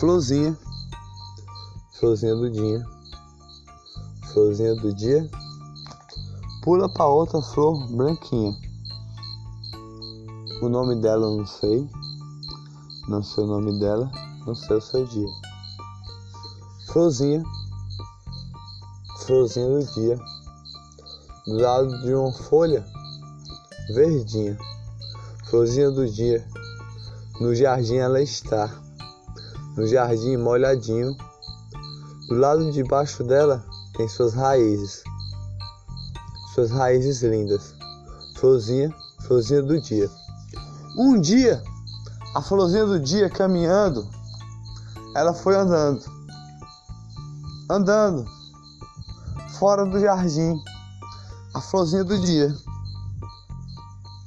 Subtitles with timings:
[0.00, 0.56] Florzinha,
[1.98, 2.82] florzinha do dia,
[4.32, 5.30] florzinha do dia,
[6.62, 8.56] pula para outra flor branquinha.
[10.62, 11.86] O nome dela eu não sei,
[13.08, 14.10] não sei o nome dela,
[14.46, 15.28] não sei o seu dia.
[16.86, 17.44] Florzinha,
[19.26, 20.18] florzinha do dia,
[21.46, 22.86] do lado de uma folha
[23.94, 24.56] verdinha,
[25.50, 26.42] florzinha do dia,
[27.38, 28.80] no jardim ela está
[29.76, 31.16] no jardim molhadinho.
[32.28, 33.64] Do lado de baixo dela
[33.96, 35.02] tem suas raízes,
[36.54, 37.74] suas raízes lindas.
[38.36, 38.94] Florzinha,
[39.26, 40.08] florzinha do dia.
[40.96, 41.62] Um dia,
[42.34, 44.08] a florzinha do dia caminhando,
[45.14, 46.04] ela foi andando,
[47.68, 48.24] andando,
[49.58, 50.54] fora do jardim,
[51.54, 52.54] a florzinha do dia.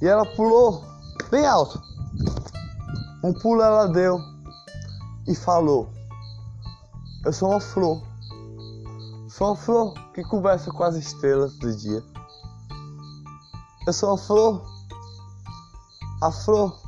[0.02, 0.84] E ela pulou
[1.32, 1.82] bem alto.
[3.24, 4.33] Um pulo ela deu
[5.28, 5.90] e falou:
[7.26, 8.02] Eu sou uma flor.
[9.30, 12.04] Sou uma flor que conversa com as estrelas do dia.
[13.88, 14.64] Eu sou uma flor,
[16.22, 16.80] a flor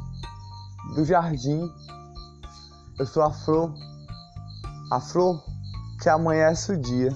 [0.95, 1.71] do jardim.
[2.97, 3.73] Eu sou a flor,
[4.91, 5.43] a flor
[6.01, 7.11] que amanhece o dia.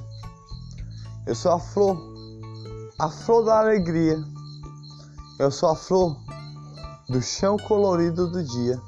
[1.26, 1.98] Eu sou a flor,
[3.00, 4.18] a flor da alegria.
[5.38, 6.18] Eu sou a flor
[7.08, 8.82] do chão colorido do dia,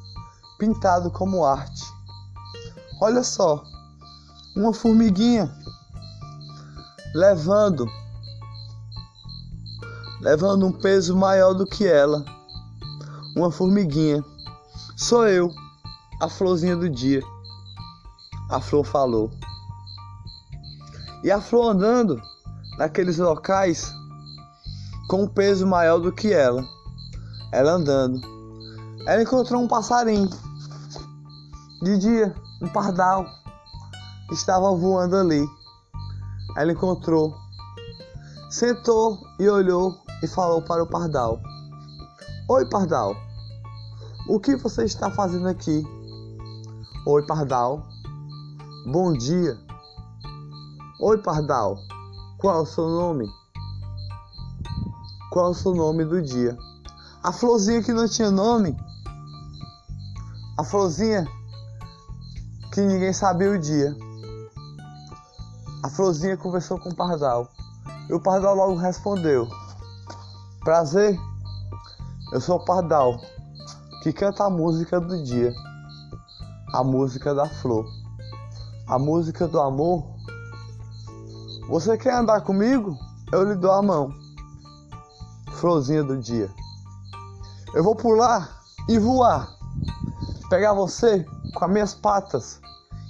[0.60, 2.01] pintado como arte.
[3.04, 3.64] Olha só,
[4.56, 5.52] uma formiguinha
[7.16, 7.90] levando
[10.22, 12.24] levando um peso maior do que ela.
[13.36, 14.24] Uma formiguinha.
[14.96, 15.52] Sou eu,
[16.22, 17.24] a florzinha do dia.
[18.52, 19.32] A flor falou.
[21.24, 22.22] E a flor andando
[22.78, 23.92] naqueles locais
[25.10, 26.64] com um peso maior do que ela.
[27.52, 28.22] Ela andando.
[29.08, 30.30] Ela encontrou um passarinho
[31.82, 33.26] de dia um pardal
[34.32, 35.44] estava voando ali.
[36.56, 37.36] Ela encontrou,
[38.50, 41.42] sentou e olhou e falou para o pardal:
[42.48, 43.16] Oi, pardal,
[44.28, 45.84] o que você está fazendo aqui?
[47.08, 47.84] Oi, pardal,
[48.86, 49.58] bom dia.
[51.02, 51.78] Oi, pardal,
[52.38, 53.28] qual é o seu nome?
[55.32, 56.58] Qual é o seu nome do dia?
[57.24, 58.78] A florzinha que não tinha nome.
[60.58, 61.26] A florzinha
[62.72, 63.94] que ninguém sabia o dia.
[65.84, 67.50] A florzinha conversou com o pardal
[68.10, 69.48] e o pardal logo respondeu:
[70.64, 71.20] Prazer,
[72.32, 73.20] eu sou o pardal
[74.04, 75.54] que canta a música do dia,
[76.74, 77.86] a música da flor,
[78.88, 80.06] a música do amor.
[81.68, 82.98] Você quer andar comigo?
[83.32, 84.14] Eu lhe dou a mão.
[85.54, 86.50] Florzinha do dia.
[87.74, 89.48] Eu vou pular e voar,
[90.50, 92.60] pegar você com as minhas patas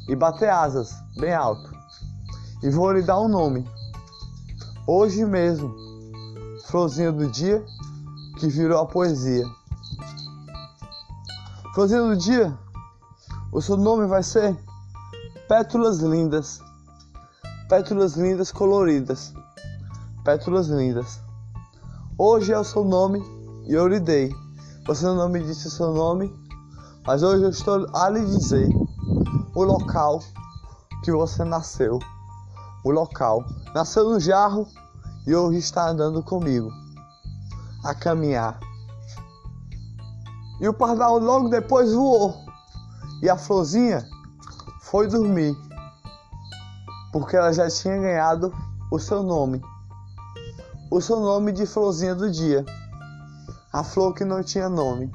[0.07, 1.71] e bater asas bem alto.
[2.63, 3.67] E vou lhe dar um nome.
[4.87, 5.75] Hoje mesmo,
[6.67, 7.63] Florzinha do Dia,
[8.39, 9.45] que virou a poesia.
[11.73, 12.57] Florzinha do Dia,
[13.51, 14.57] o seu nome vai ser
[15.47, 16.61] Pétalas Lindas.
[17.67, 19.33] Pétalas lindas coloridas.
[20.23, 21.21] Pétalas lindas.
[22.17, 23.21] Hoje é o seu nome
[23.65, 24.33] e eu lhe dei.
[24.85, 26.33] Você não me disse o seu nome,
[27.05, 28.69] mas hoje eu estou a lhe dizer
[29.55, 30.19] o local
[31.03, 31.99] que você nasceu.
[32.83, 33.43] O local.
[33.73, 34.67] Nasceu no jarro
[35.25, 36.71] e hoje está andando comigo
[37.83, 38.59] a caminhar.
[40.59, 42.35] E o pardal logo depois voou.
[43.21, 44.05] E a florzinha
[44.81, 45.55] foi dormir.
[47.11, 48.53] Porque ela já tinha ganhado
[48.91, 49.61] o seu nome.
[50.91, 52.63] O seu nome de florzinha do dia.
[53.73, 55.11] A flor que não tinha nome.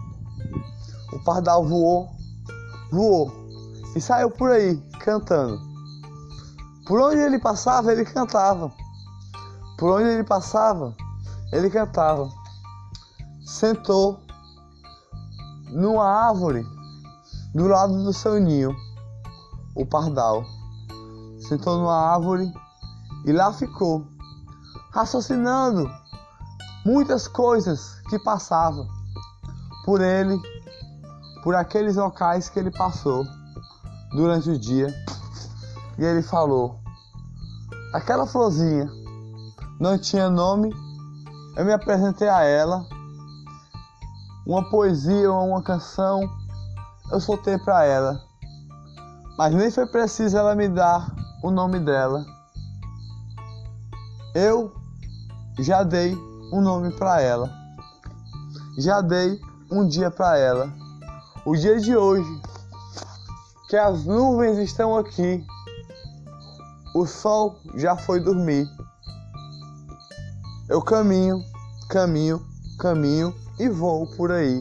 [1.13, 2.11] O pardal voou,
[2.91, 3.33] voou
[3.95, 5.59] e saiu por aí cantando.
[6.87, 8.71] Por onde ele passava, ele cantava.
[9.79, 10.95] Por onde ele passava,
[11.53, 12.29] ele cantava.
[13.45, 14.21] Sentou
[15.71, 16.65] numa árvore
[17.55, 18.75] do lado do seu ninho,
[19.75, 20.45] o pardal.
[21.41, 22.53] Sentou numa árvore
[23.25, 24.07] e lá ficou,
[24.93, 25.91] raciocinando
[26.85, 28.87] muitas coisas que passavam
[29.85, 30.39] por ele
[31.47, 33.25] por aqueles locais que ele passou
[34.11, 34.93] durante o dia.
[35.97, 36.81] E ele falou:
[37.95, 38.91] Aquela florzinha
[39.79, 40.75] não tinha nome,
[41.57, 42.85] eu me apresentei a ela.
[44.45, 46.29] Uma poesia ou uma canção
[47.13, 48.21] eu soltei para ela,
[49.39, 51.15] mas nem foi preciso ela me dar
[51.45, 52.27] o nome dela.
[54.35, 54.75] Eu
[55.61, 56.13] já dei
[56.53, 57.49] um nome para ela,
[58.77, 59.41] já dei
[59.71, 60.86] um dia para ela
[61.47, 62.29] o dia de hoje
[63.69, 65.47] que as nuvens estão aqui.
[66.93, 68.67] O sol já foi dormir.
[70.69, 71.41] Eu caminho,
[71.89, 72.45] caminho,
[72.81, 74.61] caminho e vou por aí.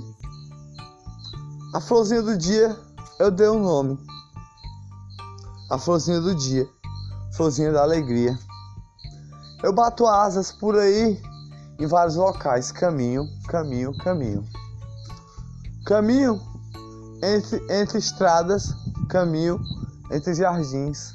[1.74, 2.78] A florzinha do dia
[3.20, 3.98] eu dei um nome.
[5.72, 6.70] A florzinha do dia,
[7.36, 8.38] florzinha da alegria.
[9.64, 11.20] Eu bato asas por aí
[11.80, 14.46] em vários locais, caminho, caminho, caminho.
[15.84, 16.55] Caminho
[17.26, 18.76] entre, entre estradas,
[19.10, 19.60] caminho
[20.12, 21.12] entre jardins,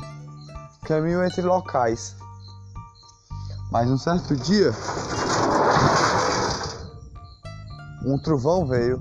[0.83, 2.17] caminho entre locais.
[3.71, 4.73] Mas um certo dia,
[8.05, 9.01] um trovão veio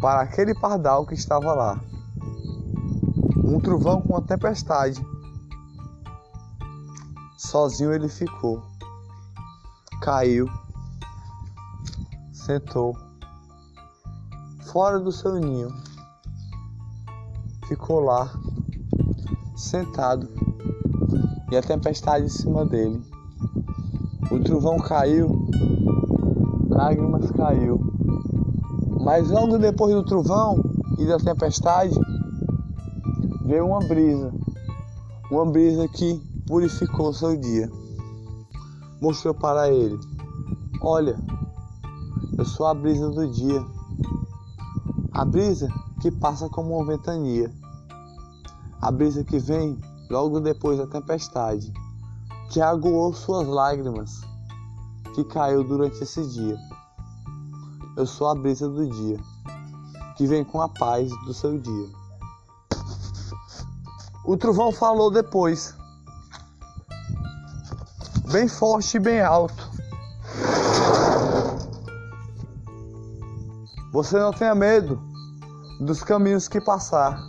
[0.00, 1.80] para aquele pardal que estava lá.
[3.44, 5.04] Um trovão com uma tempestade.
[7.36, 8.62] Sozinho ele ficou.
[10.00, 10.48] Caiu.
[12.32, 13.09] Sentou.
[14.72, 15.68] Fora do seu ninho.
[17.66, 18.30] Ficou lá.
[19.56, 20.28] Sentado.
[21.50, 23.02] E a tempestade em cima dele.
[24.30, 25.48] O trovão caiu.
[26.68, 27.80] Lágrimas caiu.
[29.00, 30.62] Mas logo depois do trovão
[30.98, 31.98] e da tempestade,
[33.44, 34.32] veio uma brisa.
[35.32, 36.14] Uma brisa que
[36.46, 37.68] purificou seu dia.
[39.02, 39.98] Mostrou para ele:
[40.80, 41.18] Olha,
[42.38, 43.79] eu sou a brisa do dia.
[45.12, 45.68] A brisa
[46.00, 47.52] que passa como uma ventania.
[48.80, 49.76] A brisa que vem
[50.08, 51.72] logo depois da tempestade,
[52.50, 54.20] que aguou suas lágrimas,
[55.14, 56.56] que caiu durante esse dia.
[57.96, 59.18] Eu sou a brisa do dia,
[60.16, 61.88] que vem com a paz do seu dia.
[64.24, 65.74] O trovão falou depois,
[68.30, 69.69] bem forte e bem alto.
[73.92, 75.02] Você não tenha medo
[75.80, 77.20] dos caminhos que passar.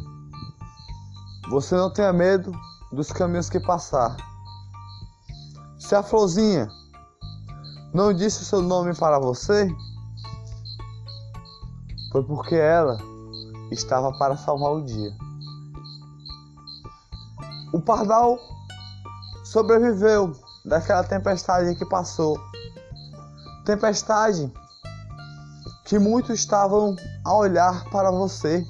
[1.50, 2.52] Você não tenha medo
[2.92, 4.16] dos caminhos que passar.
[5.80, 6.68] Se a florzinha
[7.92, 9.68] não disse o seu nome para você,
[12.12, 12.98] foi porque ela
[13.72, 15.12] estava para salvar o dia.
[17.74, 18.38] O pardal
[19.44, 20.32] sobreviveu
[20.64, 22.40] daquela tempestade que passou.
[23.66, 24.54] Tempestade
[25.92, 26.96] que muitos estavam
[27.26, 28.66] a olhar para você,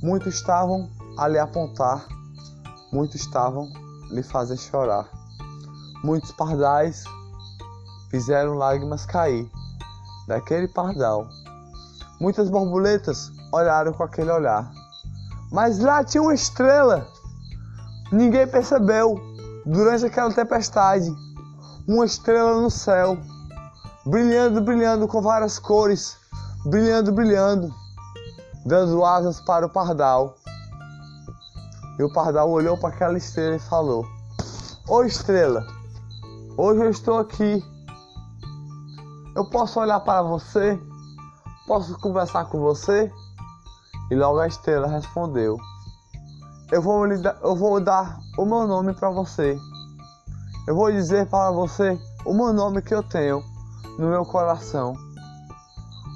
[0.00, 0.88] muitos estavam
[1.18, 2.06] a lhe apontar,
[2.92, 3.68] muitos estavam
[4.08, 5.08] a lhe fazer chorar.
[6.04, 7.02] Muitos pardais
[8.12, 9.50] fizeram lágrimas cair
[10.28, 11.26] daquele pardal.
[12.20, 14.70] Muitas borboletas olharam com aquele olhar.
[15.50, 17.08] Mas lá tinha uma estrela.
[18.12, 19.20] Ninguém percebeu
[19.66, 21.12] durante aquela tempestade,
[21.88, 23.18] uma estrela no céu,
[24.06, 26.19] brilhando, brilhando com várias cores,
[26.64, 27.74] brilhando, brilhando,
[28.64, 30.36] dando asas para o pardal.
[31.98, 34.06] E o pardal olhou para aquela estrela e falou:
[34.88, 35.66] Ô estrela,
[36.56, 37.64] hoje eu estou aqui.
[39.36, 40.80] Eu posso olhar para você?
[41.66, 43.12] Posso conversar com você?
[44.10, 45.56] E logo a estrela respondeu:
[46.70, 49.58] eu vou, lhe eu vou dar o meu nome para você.
[50.68, 53.42] Eu vou dizer para você o meu nome que eu tenho
[53.98, 54.94] no meu coração.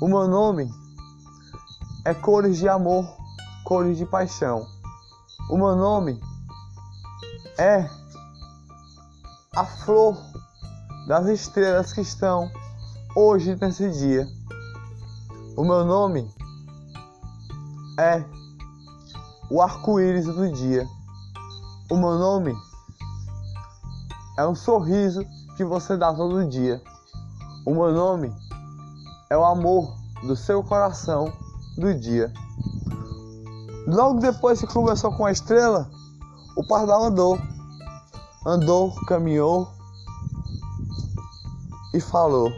[0.01, 0.69] O meu nome
[2.05, 3.07] é cores de amor,
[3.65, 4.67] cores de paixão.
[5.49, 6.21] O meu nome
[7.57, 7.89] é
[9.55, 10.17] a flor
[11.07, 12.51] das estrelas que estão
[13.15, 14.27] hoje nesse dia.
[15.57, 16.29] O meu nome
[17.99, 18.25] é
[19.49, 20.85] o arco-íris do dia.
[21.89, 22.53] O meu nome
[24.37, 25.25] é um sorriso
[25.57, 26.83] que você dá todo dia.
[27.65, 28.35] O meu nome
[29.31, 31.33] é o amor do seu coração
[31.77, 32.33] do dia.
[33.87, 35.91] Logo depois que conversou com a estrela,
[36.57, 37.39] o pardal andou.
[38.47, 39.69] Andou, caminhou
[41.93, 42.51] e falou: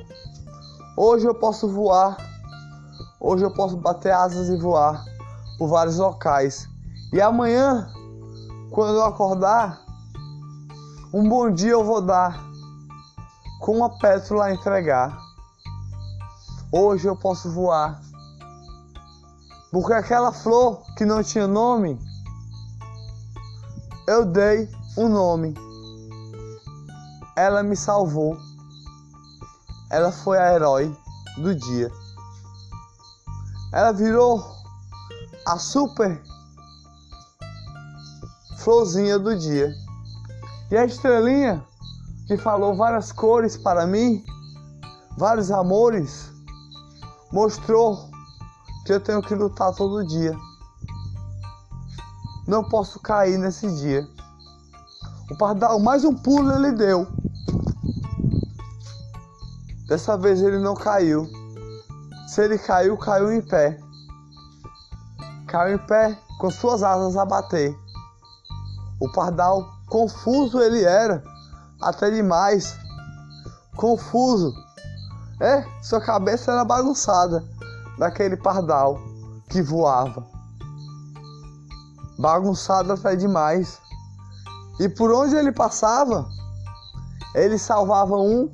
[0.96, 2.16] Hoje eu posso voar.
[3.20, 5.04] Hoje eu posso bater asas e voar
[5.58, 6.68] por vários locais
[7.12, 7.88] e amanhã,
[8.72, 9.80] quando eu acordar,
[11.14, 12.44] um bom dia eu vou dar
[13.60, 15.16] com uma pétala a entregar.
[16.78, 18.02] Hoje eu posso voar.
[19.72, 21.98] Porque aquela flor que não tinha nome,
[24.06, 25.54] eu dei um nome.
[27.34, 28.36] Ela me salvou.
[29.90, 30.94] Ela foi a herói
[31.38, 31.90] do dia.
[33.72, 34.44] Ela virou
[35.46, 36.22] a super
[38.58, 39.72] florzinha do dia.
[40.70, 41.64] E a estrelinha
[42.26, 44.22] que falou várias cores para mim,
[45.16, 46.35] vários amores,
[47.36, 48.08] mostrou
[48.86, 50.34] que eu tenho que lutar todo dia.
[52.48, 54.08] não posso cair nesse dia.
[55.30, 57.06] O pardal, mais um pulo ele deu.
[59.86, 61.28] Dessa vez ele não caiu.
[62.26, 63.78] Se ele caiu, caiu em pé.
[65.46, 67.76] Caiu em pé com suas asas a bater.
[68.98, 71.22] O pardal, confuso ele era,
[71.82, 72.78] até demais.
[73.76, 74.54] Confuso.
[75.40, 77.44] É, sua cabeça era bagunçada
[77.98, 78.98] daquele pardal
[79.50, 80.26] que voava.
[82.18, 83.78] Bagunçado até demais.
[84.80, 86.26] E por onde ele passava,
[87.34, 88.50] ele salvava um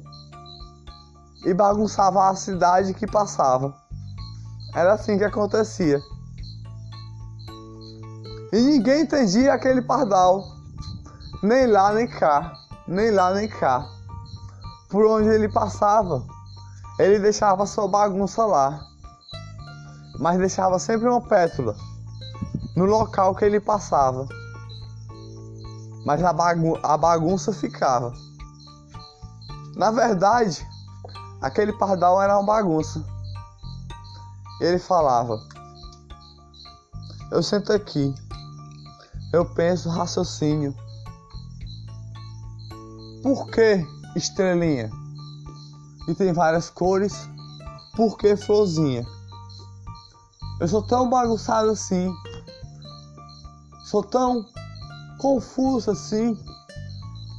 [1.45, 3.73] e bagunçava a cidade que passava.
[4.75, 6.01] Era assim que acontecia.
[8.53, 10.45] E ninguém entendia aquele pardal,
[11.43, 12.53] nem lá nem cá,
[12.89, 13.87] nem lá nem cá.
[14.91, 16.23] Por onde ele passava,
[17.03, 18.81] ele deixava sua bagunça lá,
[20.21, 21.75] mas deixava sempre uma pétula
[22.77, 24.27] no local que ele passava.
[26.07, 26.31] Mas a,
[26.83, 28.13] a bagunça ficava.
[29.75, 30.65] Na verdade,
[31.41, 33.05] aquele pardal era uma bagunça.
[34.61, 35.37] Ele falava:
[37.33, 38.15] Eu sento aqui,
[39.33, 40.73] eu penso raciocínio.
[43.25, 45.02] Por que estrelinha?
[46.09, 47.29] E tem várias cores.
[47.95, 49.07] Por que florzinha?
[50.61, 52.13] Eu sou tão bagunçado assim.
[53.85, 54.47] Sou tão
[55.19, 56.39] confuso assim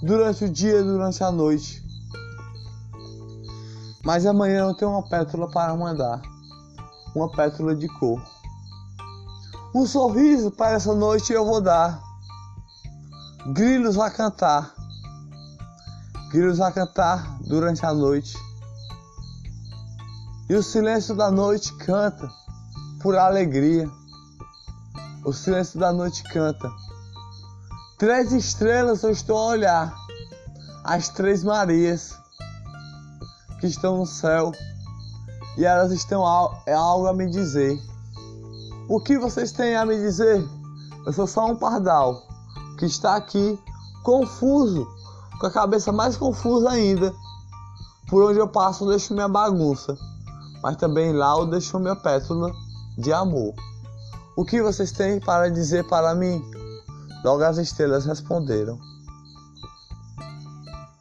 [0.02, 1.84] durante o dia e durante a noite.
[4.04, 6.22] Mas amanhã eu tenho uma pétala para mandar.
[7.16, 8.22] Uma pétala de cor.
[9.74, 12.02] Um sorriso para essa noite eu vou dar.
[13.48, 14.74] Grilos a cantar.
[16.32, 18.38] Grilos a cantar durante a noite.
[20.54, 22.32] E o silêncio da noite canta
[23.02, 23.90] por alegria.
[25.26, 26.72] O silêncio da noite canta.
[27.98, 29.96] Três estrelas eu estou a olhar.
[30.84, 32.16] As três Marias
[33.60, 34.52] que estão no céu.
[35.58, 36.24] E elas estão
[36.68, 37.76] é algo a me dizer.
[38.88, 40.48] O que vocês têm a me dizer?
[41.04, 42.22] Eu sou só um pardal
[42.78, 43.60] que está aqui
[44.04, 44.88] confuso,
[45.40, 47.12] com a cabeça mais confusa ainda.
[48.08, 49.98] Por onde eu passo, eu deixo minha bagunça
[50.64, 52.50] mas também lá o deixou minha pétala
[52.98, 53.54] de amor.
[54.38, 56.42] O que vocês têm para dizer para mim?
[57.22, 58.80] Logo as estrelas responderam: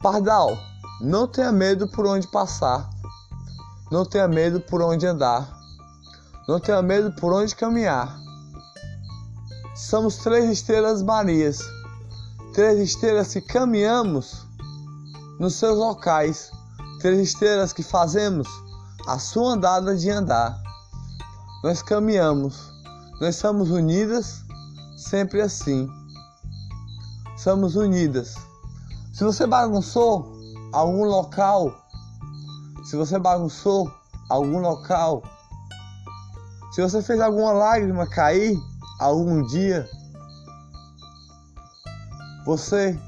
[0.01, 0.57] Pardal,
[0.99, 2.89] não tenha medo por onde passar,
[3.89, 5.57] não tenha medo por onde andar,
[6.45, 8.19] não tenha medo por onde caminhar.
[9.75, 11.59] Somos três estrelas Marias,
[12.53, 14.45] três estrelas que caminhamos
[15.39, 16.51] nos seus locais,
[16.99, 18.47] três estrelas que fazemos
[19.07, 20.61] a sua andada de andar.
[21.63, 22.71] Nós caminhamos,
[23.19, 24.43] nós somos unidas
[24.97, 25.89] sempre assim.
[27.37, 28.35] Somos unidas.
[29.13, 30.33] Se você bagunçou
[30.71, 31.73] algum local,
[32.85, 33.91] se você bagunçou
[34.29, 35.23] algum local,
[36.71, 38.57] se você fez alguma lágrima cair
[38.99, 39.87] algum dia,
[42.45, 42.99] você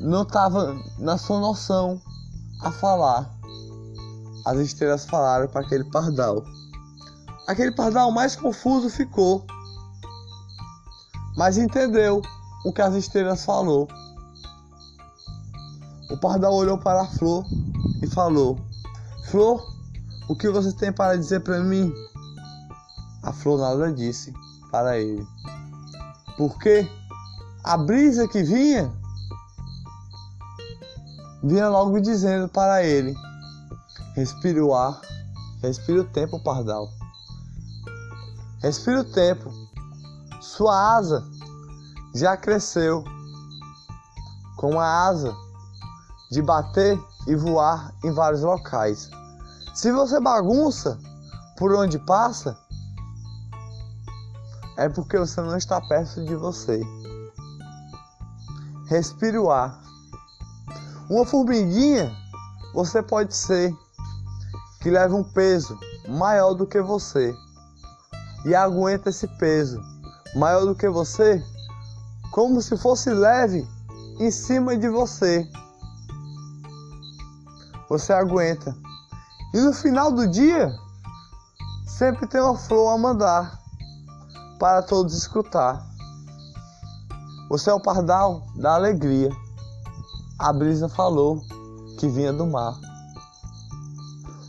[0.00, 2.00] não estava na sua noção
[2.62, 3.33] a falar
[4.44, 6.44] as estrelas falaram para aquele pardal.
[7.46, 9.44] Aquele pardal mais confuso ficou,
[11.36, 12.22] mas entendeu
[12.64, 13.88] o que as estrelas falou.
[16.10, 17.44] O pardal olhou para a flor
[18.02, 18.58] e falou:
[19.30, 19.62] Flor,
[20.28, 21.92] o que você tem para dizer para mim?
[23.22, 24.32] A flor nada disse
[24.70, 25.26] para ele.
[26.36, 26.88] Porque
[27.62, 28.92] a brisa que vinha
[31.42, 33.14] vinha logo dizendo para ele:
[34.14, 35.00] Respire o ar,
[35.60, 36.88] respire o tempo, pardal.
[38.62, 39.50] Respire o tempo.
[40.40, 41.24] Sua asa
[42.14, 43.02] já cresceu
[44.56, 45.34] com a asa
[46.30, 49.10] de bater e voar em vários locais.
[49.74, 50.96] Se você bagunça
[51.58, 52.56] por onde passa,
[54.76, 56.80] é porque você não está perto de você.
[58.86, 59.82] Respire o ar.
[61.10, 62.12] Uma formiguinha
[62.72, 63.74] você pode ser
[64.84, 67.34] que leva um peso maior do que você
[68.44, 69.80] e aguenta esse peso
[70.36, 71.42] maior do que você,
[72.30, 73.66] como se fosse leve
[74.20, 75.48] em cima de você.
[77.88, 78.76] Você aguenta.
[79.54, 80.70] E no final do dia,
[81.86, 83.58] sempre tem uma flor a mandar
[84.58, 85.82] para todos escutar.
[87.48, 89.30] Você é o pardal da alegria.
[90.38, 91.40] A brisa falou
[91.98, 92.78] que vinha do mar.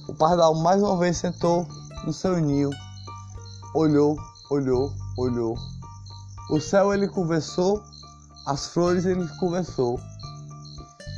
[0.07, 1.67] O pardal mais uma vez sentou
[2.05, 2.69] no seu ninho,
[3.74, 4.15] olhou,
[4.51, 5.57] olhou, olhou
[6.51, 7.81] O céu ele conversou,
[8.45, 10.00] as flores ele conversou.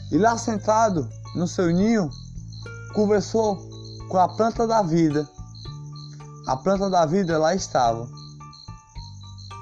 [0.10, 2.10] E lá sentado no seu ninho,
[2.94, 3.58] conversou
[4.08, 5.28] com a planta da vida.
[6.48, 8.08] A planta da vida lá estava.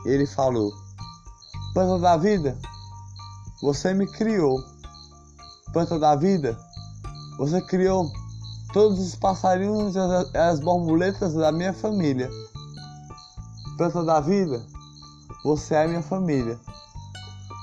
[0.06, 0.72] Ele falou:
[1.74, 2.56] Planta da vida,
[3.60, 4.64] você me criou.
[5.74, 6.56] Planta da vida,
[7.40, 8.12] você criou
[8.76, 12.30] todos os passarinhos e as borboletas da minha família.
[13.78, 14.62] Planta da vida,
[15.46, 16.60] você é minha família.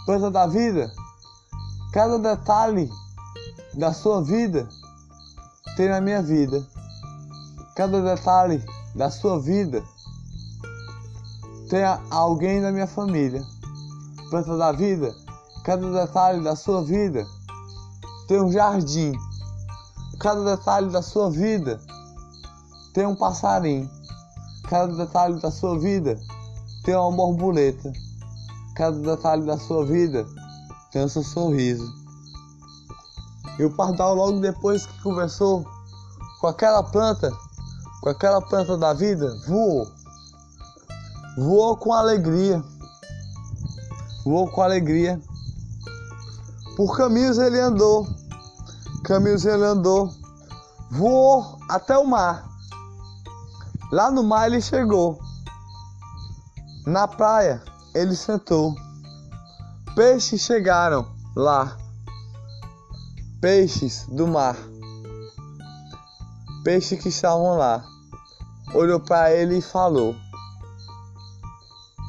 [0.06, 0.90] Planta da vida,
[1.92, 2.90] cada detalhe
[3.74, 4.66] da sua vida
[5.76, 6.66] tem na minha vida.
[7.76, 8.64] Cada detalhe
[8.94, 9.84] da sua vida
[11.68, 13.42] tem alguém da minha família.
[14.30, 15.14] Planta da vida,
[15.62, 17.22] cada detalhe da sua vida
[18.26, 19.12] tem um jardim.
[20.22, 21.80] Cada detalhe da sua vida
[22.94, 23.90] tem um passarinho.
[24.68, 26.16] Cada detalhe da sua vida
[26.84, 27.92] tem uma borboleta.
[28.76, 30.24] Cada detalhe da sua vida
[30.92, 31.92] tem o seu sorriso.
[33.58, 35.66] E o pardal, logo depois que conversou
[36.40, 37.32] com aquela planta,
[38.00, 39.90] com aquela planta da vida, voou.
[41.36, 42.62] Voou com alegria.
[44.24, 45.20] Voou com alegria.
[46.76, 48.21] Por caminhos ele andou.
[49.04, 50.10] Caminhos ele andou.
[50.90, 52.48] Voou até o mar.
[53.90, 55.18] Lá no mar ele chegou.
[56.86, 57.62] Na praia
[57.94, 58.74] ele sentou.
[59.94, 61.06] Peixes chegaram
[61.36, 61.76] lá
[63.42, 64.56] peixes do mar.
[66.62, 67.84] Peixes que estavam lá.
[68.72, 70.14] Olhou para ele e falou: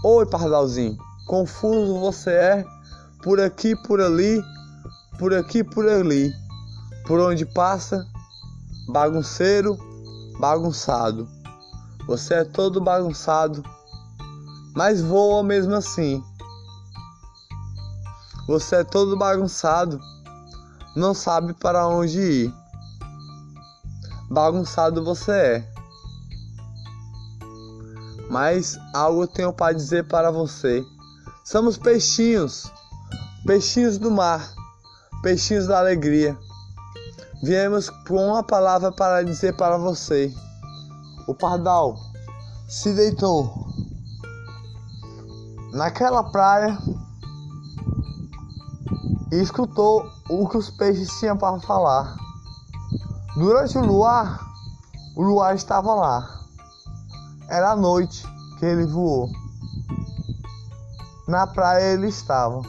[0.06, 0.96] Oi, pardalzinho,
[1.26, 2.66] confuso você é,
[3.24, 4.40] por aqui, por ali,
[5.18, 6.32] por aqui, por ali.
[7.06, 8.08] Por onde passa,
[8.88, 9.78] bagunceiro,
[10.40, 11.28] bagunçado.
[12.08, 13.64] Você é todo bagunçado,
[14.76, 16.24] mas voa mesmo assim.
[18.48, 20.00] Você é todo bagunçado
[20.96, 22.54] não sabe para onde ir.
[24.30, 25.74] Bagunçado você é.
[28.30, 30.84] Mas algo tenho para dizer para você.
[31.44, 32.72] Somos peixinhos,
[33.46, 34.54] peixinhos do mar,
[35.22, 36.38] peixinhos da alegria.
[37.44, 40.34] Viemos com uma palavra para dizer para você.
[41.28, 41.98] O pardal
[42.70, 43.54] se deitou
[45.74, 46.78] naquela praia
[49.30, 52.16] e escutou o que os peixes tinham para falar.
[53.36, 54.40] Durante o luar,
[55.14, 56.26] o luar estava lá.
[57.50, 58.26] Era a noite
[58.58, 59.30] que ele voou.
[61.28, 62.62] Na praia ele estava.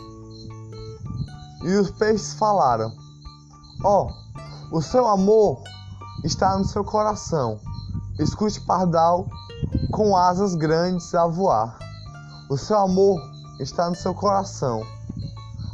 [1.62, 2.92] E os peixes falaram:
[3.84, 4.23] Ó, oh,
[4.70, 5.62] o seu amor
[6.24, 7.60] está no seu coração.
[8.18, 9.28] Escute pardal
[9.90, 11.78] com asas grandes a voar.
[12.48, 13.20] O seu amor
[13.60, 14.82] está no seu coração.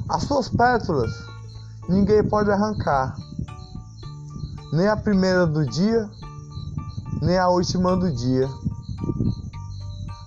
[0.08, 1.12] As suas pétalas
[1.88, 3.14] ninguém pode arrancar,
[4.72, 6.08] nem a primeira do dia,
[7.22, 8.48] nem a última do dia.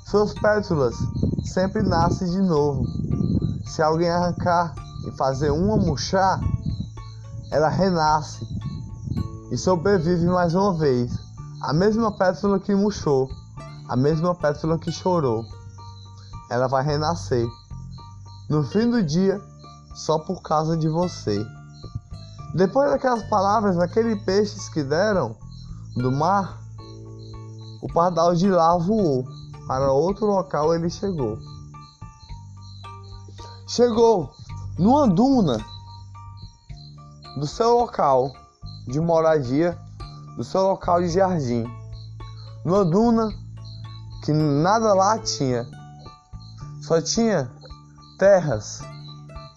[0.06, 0.96] Suas pétalas
[1.44, 2.86] sempre nascem de novo.
[3.66, 4.74] Se alguém arrancar
[5.08, 6.40] e fazer uma murchar,
[7.52, 8.53] ela renasce
[9.54, 11.16] e sobrevive mais uma vez.
[11.62, 13.30] A mesma pétala que murchou,
[13.88, 15.46] a mesma pétala que chorou,
[16.50, 17.46] ela vai renascer.
[18.50, 19.40] No fim do dia,
[19.94, 21.46] só por causa de você.
[22.56, 25.36] Depois daquelas palavras, daqueles peixes que deram
[25.98, 26.60] do mar,
[27.80, 29.24] o pardal de lá voou.
[29.68, 31.38] Para outro local ele chegou.
[33.68, 34.32] Chegou
[34.80, 35.64] numa duna
[37.38, 38.34] do seu local
[38.88, 39.78] de moradia,
[40.36, 41.66] do seu local de jardim.
[42.66, 43.30] Numa duna
[44.24, 45.68] que nada lá tinha,
[46.82, 47.50] só tinha
[48.18, 48.82] terras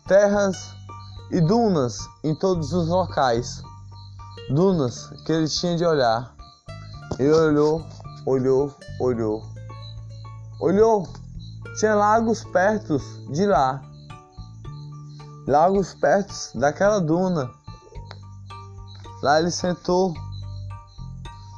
[0.06, 0.72] terras
[1.30, 3.62] e dunas em todos os locais.
[4.50, 6.32] Dunas que ele tinha de olhar.
[7.18, 7.84] Ele olhou,
[8.24, 9.42] olhou, olhou.
[10.60, 11.08] Olhou,
[11.78, 12.98] tinha lagos perto
[13.30, 13.82] de lá.
[15.46, 17.50] Lagos perto daquela duna.
[19.26, 20.14] Lá ele sentou,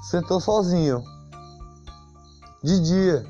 [0.09, 1.05] sentou sozinho.
[2.65, 3.27] De dia.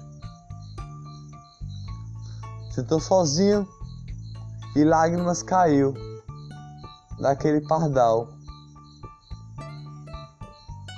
[2.71, 3.67] Sentou sozinho
[4.77, 5.93] e lágrimas caiu
[7.19, 8.29] daquele pardal.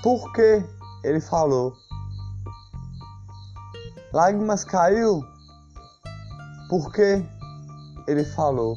[0.03, 0.62] Por que
[1.03, 1.72] ele falou?
[4.12, 5.24] Lágrimas caiu
[6.68, 7.26] porque
[8.07, 8.76] ele falou.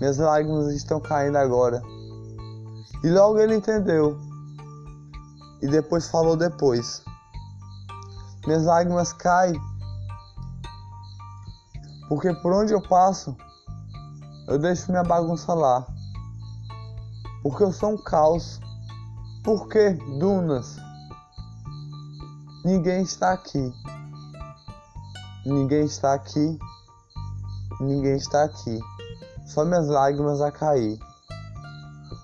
[0.00, 1.82] Minhas lágrimas estão caindo agora.
[3.04, 4.18] E logo ele entendeu.
[5.60, 7.02] E depois falou depois.
[8.46, 9.60] Minhas lágrimas caem
[12.12, 13.34] Porque por onde eu passo,
[14.46, 15.86] eu deixo minha bagunça lá.
[17.42, 18.60] Porque eu sou um caos.
[19.42, 20.76] Porque, dunas,
[22.64, 23.72] ninguém está aqui.
[25.46, 26.58] Ninguém está aqui.
[27.80, 28.78] Ninguém está aqui.
[29.46, 30.98] Só minhas lágrimas a cair.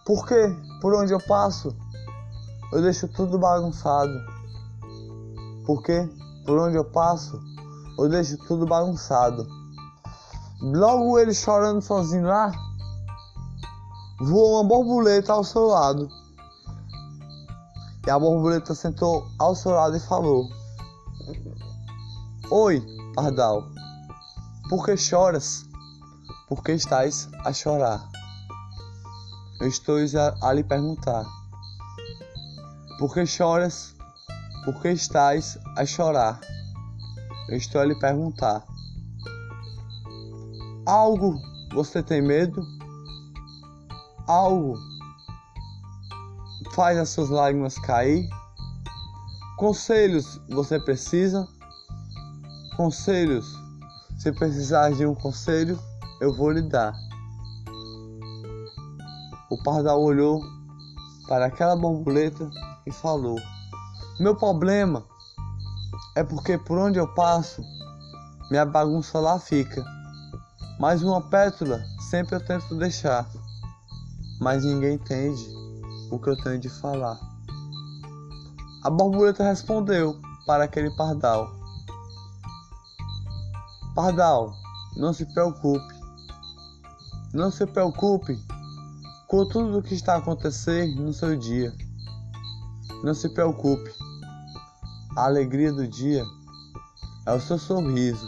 [0.04, 1.74] Porque, por onde eu passo,
[2.72, 4.12] eu deixo tudo bagunçado.
[5.66, 6.08] Porque,
[6.46, 7.40] por onde eu passo,
[7.98, 9.46] eu deixo tudo bagunçado.
[10.60, 12.52] Logo ele chorando sozinho lá,
[14.20, 16.08] voou uma borboleta ao seu lado.
[18.06, 20.48] E a borboleta sentou ao seu lado e falou:
[22.50, 22.82] Oi,
[23.14, 23.64] pardal,
[24.68, 25.64] por que choras?
[26.48, 28.17] Por que estás a chorar?
[29.60, 29.96] Eu estou
[30.42, 31.26] a, lhe perguntar:
[32.98, 33.96] Por que choras?
[34.64, 36.40] Por que estás a chorar?
[37.48, 38.64] Eu estou a lhe perguntar.
[40.86, 41.40] Algo
[41.72, 42.62] você tem medo?
[44.26, 44.78] Algo
[46.72, 48.28] faz as suas lágrimas cair?
[49.56, 51.44] Conselhos você precisa?
[52.76, 53.58] Conselhos.
[54.18, 55.76] Se precisar de um conselho,
[56.20, 57.07] eu vou lhe dar.
[59.50, 60.42] O pardal olhou
[61.26, 62.50] para aquela borboleta
[62.86, 63.36] e falou:
[64.20, 65.04] Meu problema
[66.14, 67.62] é porque por onde eu passo,
[68.50, 69.82] minha bagunça lá fica.
[70.78, 73.26] Mais uma pétula sempre eu tento deixar,
[74.40, 75.46] mas ninguém entende
[76.10, 77.18] o que eu tenho de falar.
[78.84, 81.50] A borboleta respondeu para aquele pardal:
[83.94, 84.52] Pardal,
[84.96, 85.94] não se preocupe,
[87.32, 88.47] não se preocupe
[89.28, 91.70] com tudo o que está acontecendo no seu dia.
[93.04, 93.92] Não se preocupe.
[95.14, 96.24] A alegria do dia
[97.26, 98.26] é o seu sorriso,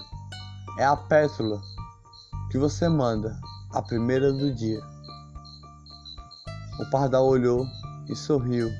[0.78, 1.58] é a pétula
[2.50, 3.34] que você manda,
[3.72, 4.80] a primeira do dia.
[6.78, 7.64] O pardal olhou
[8.10, 8.70] e sorriu,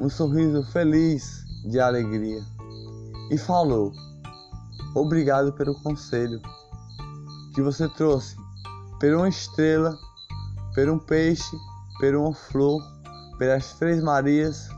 [0.00, 2.42] um sorriso feliz de alegria,
[3.30, 3.92] e falou:
[4.94, 6.40] Obrigado pelo conselho
[7.54, 8.36] que você trouxe,
[8.98, 9.98] por uma estrela,
[10.76, 11.56] por um peixe,
[11.98, 12.80] por uma flor,
[13.38, 14.68] pelas três Marias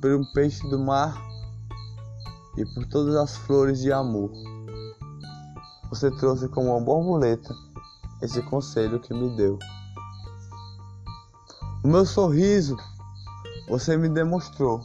[0.00, 1.20] por um peixe do mar
[2.56, 4.30] e por todas as flores de amor.
[5.90, 7.52] Você trouxe como uma borboleta
[8.22, 9.58] esse conselho que me deu.
[11.82, 12.76] O meu sorriso
[13.68, 14.80] você me demonstrou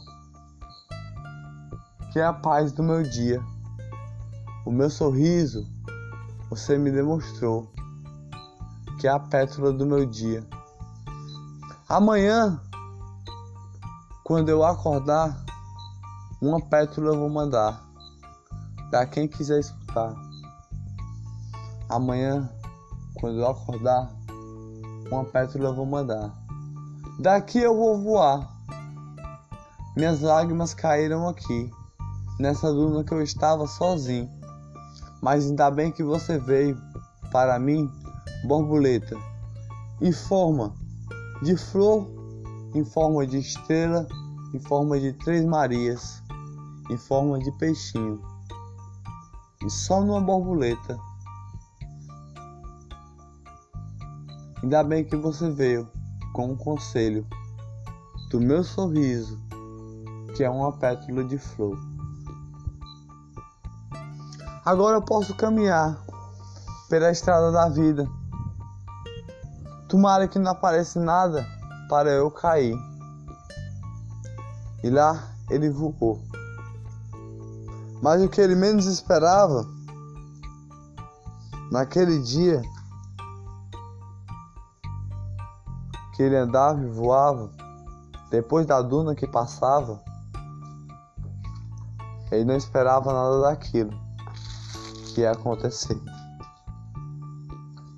[2.11, 3.39] que é a paz do meu dia.
[4.65, 5.67] O meu sorriso
[6.49, 7.71] você me demonstrou
[9.01, 10.45] que é a pétala do meu dia.
[11.89, 12.61] Amanhã
[14.23, 15.43] quando eu acordar,
[16.39, 17.83] uma pétala eu vou mandar
[18.91, 20.13] para quem quiser escutar.
[21.89, 22.47] Amanhã,
[23.15, 24.09] quando eu acordar,
[25.11, 26.31] uma pétala eu vou mandar.
[27.19, 28.47] Daqui eu vou voar.
[29.97, 31.71] Minhas lágrimas caíram aqui,
[32.39, 34.29] nessa duna que eu estava sozinho.
[35.21, 36.79] Mas ainda bem que você veio
[37.31, 37.91] para mim,
[38.43, 39.15] borboleta,
[40.01, 40.73] em forma
[41.41, 42.07] de flor,
[42.73, 44.07] em forma de estrela
[44.53, 46.21] em forma de três Marias,
[46.89, 48.21] em forma de peixinho,
[49.65, 50.99] e só numa borboleta.
[54.61, 55.87] Ainda bem que você veio
[56.33, 57.25] com um conselho
[58.29, 59.39] do meu sorriso,
[60.35, 61.79] que é uma pétala de flor.
[64.65, 66.05] Agora eu posso caminhar
[66.89, 68.07] pela estrada da vida.
[69.91, 71.45] Tomara que não apareça nada
[71.89, 72.77] para eu cair
[74.81, 76.23] e lá ele voou.
[78.01, 79.67] Mas o que ele menos esperava,
[81.69, 82.61] naquele dia
[86.15, 87.51] que ele andava e voava,
[88.29, 90.01] depois da duna que passava,
[92.31, 93.91] ele não esperava nada daquilo
[95.13, 96.01] que ia acontecer.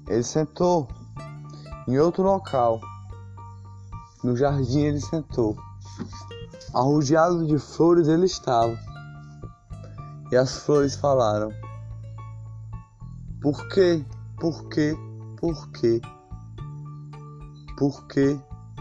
[0.08, 0.88] Ele sentou
[1.88, 2.80] em outro local.
[4.24, 5.58] No jardim ele sentou.
[6.74, 8.78] Arrodeado de flores ele estava.
[10.32, 11.52] E as flores falaram:
[13.42, 14.04] Por quê?
[14.40, 14.96] Por quê?
[15.38, 16.02] Por quê?
[17.78, 18.40] Por quê?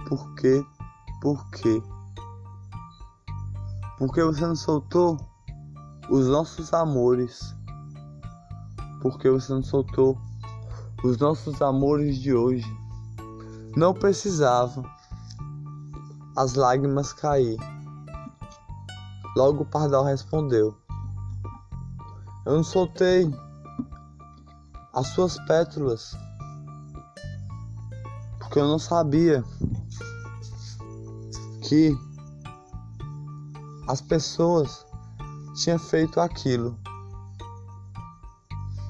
[0.09, 0.65] Por quê?
[1.21, 1.83] Por quê?
[3.99, 5.17] Por que você não soltou
[6.11, 7.55] os nossos amores?
[9.01, 10.19] Por que você não soltou
[11.05, 12.82] os nossos amores de hoje?
[13.75, 14.85] Não precisava
[16.37, 17.57] as lágrimas cair.
[19.35, 20.77] Logo o pardal respondeu:
[22.45, 23.33] Eu não soltei
[24.93, 26.15] as suas pétalas,
[28.39, 29.43] porque eu não sabia
[31.63, 31.97] que
[33.89, 34.87] as pessoas
[35.55, 36.79] tinham feito aquilo,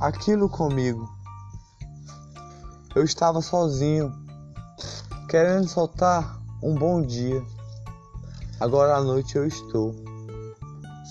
[0.01, 1.09] aquilo comigo.
[2.95, 4.13] Eu estava sozinho,
[5.33, 7.43] querendo soltar um bom dia.
[8.61, 9.95] Agora à noite eu estou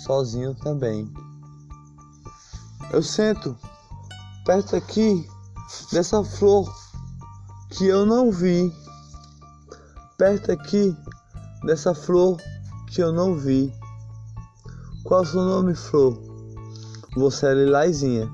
[0.06, 1.12] sozinho também.
[2.94, 3.58] Eu sento
[4.46, 5.28] perto aqui
[5.92, 6.72] dessa flor
[7.72, 8.72] que eu não vi,
[10.20, 10.96] perto aqui
[11.66, 12.38] dessa flor
[12.92, 13.74] que eu não vi.
[15.04, 16.16] Qual é o seu nome, flor?
[17.16, 18.30] Você é lilazinha.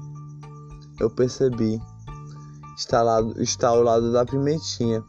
[0.99, 1.81] Eu percebi.
[2.75, 3.03] Está,
[3.37, 5.01] está ao lado da pimentinha.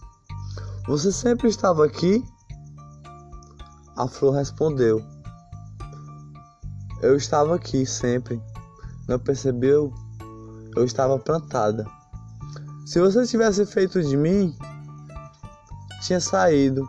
[0.89, 2.25] Você sempre estava aqui?
[3.95, 5.05] A flor respondeu:
[7.03, 8.43] Eu estava aqui sempre.
[9.07, 9.93] Não percebeu?
[10.75, 11.87] Eu estava plantada.
[12.87, 14.57] Se você tivesse feito de mim,
[16.01, 16.89] tinha saído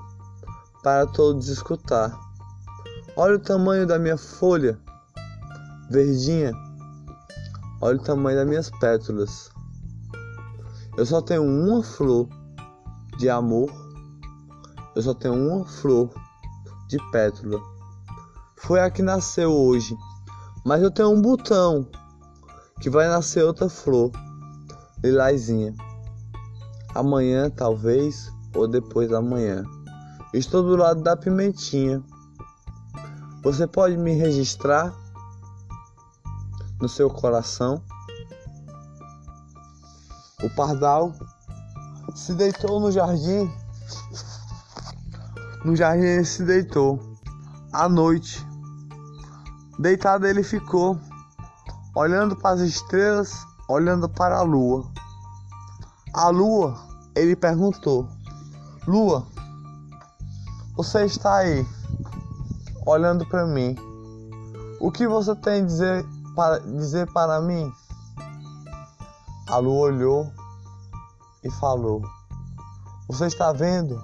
[0.82, 2.18] para todos escutar.
[3.18, 4.80] Olha o tamanho da minha folha
[5.92, 6.54] verdinha.
[7.82, 9.52] Olha o tamanho das minhas pétalas.
[10.96, 12.30] Eu só tenho uma flor
[13.18, 13.89] de amor.
[15.00, 16.10] Eu só tenho uma flor
[16.90, 17.58] de pétala.
[18.58, 19.96] Foi a que nasceu hoje.
[20.66, 21.88] Mas eu tenho um botão
[22.82, 24.12] que vai nascer outra flor,
[25.02, 25.74] lilazinha.
[26.94, 29.64] Amanhã, talvez, ou depois da manhã.
[30.34, 32.04] Estou do lado da pimentinha.
[33.42, 34.94] Você pode me registrar
[36.82, 37.82] no seu coração?
[40.44, 41.14] O pardal
[42.14, 43.50] se deitou no jardim
[45.64, 47.00] no jardim ele se deitou.
[47.72, 48.46] À noite,
[49.78, 50.98] deitado ele ficou,
[51.96, 54.90] olhando para as estrelas, olhando para a lua.
[56.14, 56.76] A lua,
[57.16, 58.08] ele perguntou:
[58.88, 59.28] Lua,
[60.76, 61.68] você está aí,
[62.86, 63.76] olhando para mim.
[64.80, 67.72] O que você tem a dizer para, dizer para mim?
[69.48, 70.32] A lua olhou
[71.44, 72.02] e falou:
[73.08, 74.02] Você está vendo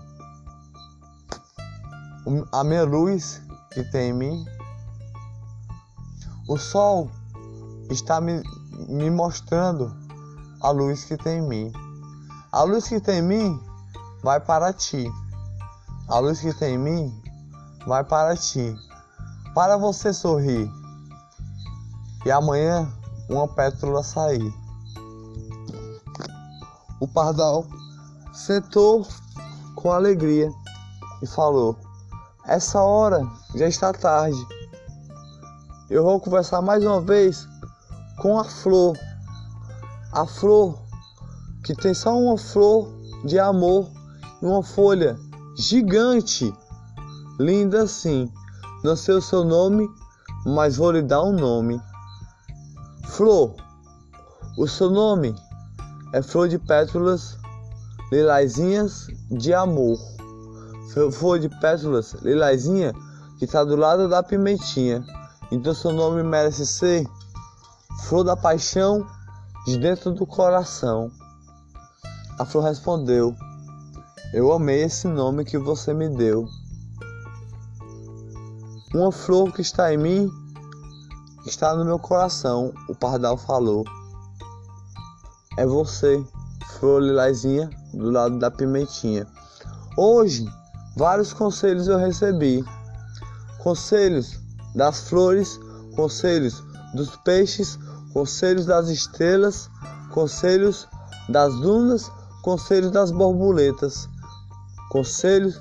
[2.52, 4.46] a minha luz que tem em mim.
[6.48, 7.10] O sol
[7.90, 8.42] está me,
[8.88, 9.96] me mostrando
[10.62, 11.74] a luz que tem em mim.
[12.52, 13.60] A luz que tem em mim
[14.24, 15.12] vai para ti.
[16.08, 17.24] A luz que tem em mim
[17.86, 18.76] vai para ti.
[19.54, 20.72] Para você sorrir.
[22.26, 22.92] E amanhã
[23.30, 24.54] uma pétala sair.
[27.00, 27.66] O pardal
[28.34, 29.06] sentou
[29.76, 30.50] com alegria
[31.22, 31.85] e falou:
[32.48, 34.38] essa hora já está tarde.
[35.90, 37.48] Eu vou conversar mais uma vez
[38.18, 38.98] com a flor.
[40.12, 40.80] A flor
[41.64, 42.88] que tem só uma flor
[43.26, 43.90] de amor
[44.42, 45.18] e uma folha
[45.58, 46.54] gigante,
[47.40, 48.32] linda assim.
[48.84, 49.90] Não sei o seu nome,
[50.46, 51.82] mas vou lhe dar um nome.
[53.06, 53.56] Flor,
[54.58, 55.36] o seu nome
[56.14, 57.38] é Flor de Pétalas
[58.12, 60.15] Lilazinhas de Amor
[61.12, 62.94] flor de pétalas lilazinha
[63.38, 65.04] que está do lado da pimentinha.
[65.52, 67.06] Então seu nome merece ser
[68.04, 69.06] Flor da Paixão
[69.66, 71.12] de dentro do coração.
[72.38, 73.36] A flor respondeu:
[74.34, 76.46] Eu amei esse nome que você me deu.
[78.94, 80.32] Uma flor que está em mim
[81.46, 83.84] está no meu coração, o pardal falou.
[85.58, 86.24] É você,
[86.80, 89.26] flor lilazinha, do lado da pimentinha.
[89.98, 90.46] Hoje
[90.96, 92.64] Vários conselhos eu recebi.
[93.62, 94.40] Conselhos
[94.74, 95.60] das flores,
[95.96, 97.78] conselhos dos peixes,
[98.14, 99.70] conselhos das estrelas,
[100.12, 100.88] conselhos
[101.28, 102.10] das dunas,
[102.42, 104.08] conselhos das borboletas.
[104.90, 105.60] Conselhos,